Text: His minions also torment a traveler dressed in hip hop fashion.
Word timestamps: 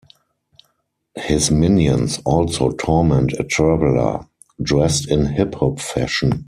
His 1.15 1.51
minions 1.51 2.17
also 2.25 2.71
torment 2.71 3.33
a 3.37 3.43
traveler 3.43 4.25
dressed 4.59 5.07
in 5.11 5.27
hip 5.27 5.53
hop 5.53 5.79
fashion. 5.79 6.39